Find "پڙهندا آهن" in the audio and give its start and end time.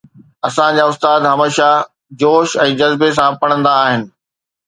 3.43-4.01